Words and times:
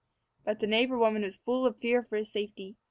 But 0.43 0.59
the 0.59 0.65
neighbor 0.65 0.97
woman 0.97 1.21
was 1.21 1.37
full 1.37 1.63
of 1.63 1.77
fear 1.77 2.01
for 2.01 2.15
his 2.17 2.31
safety. 2.31 2.75